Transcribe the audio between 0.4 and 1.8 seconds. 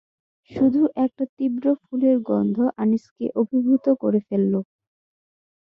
শুধু একটা তীব্র